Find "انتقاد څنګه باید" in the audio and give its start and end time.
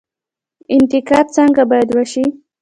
0.75-1.89